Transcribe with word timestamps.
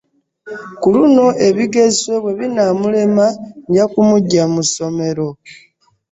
Kuluno 0.81 1.25
ebigezo 1.47 2.13
bwebinamulema 2.23 3.25
nja 3.67 3.85
kumujja 3.91 4.43
mussomero. 4.53 5.27